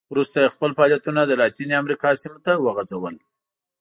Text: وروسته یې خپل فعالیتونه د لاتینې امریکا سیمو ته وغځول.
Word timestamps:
وروسته 0.13 0.37
یې 0.43 0.53
خپل 0.55 0.71
فعالیتونه 0.77 1.21
د 1.25 1.31
لاتینې 1.41 1.75
امریکا 1.81 2.09
سیمو 2.21 2.39
ته 2.45 2.51
وغځول. 2.65 3.15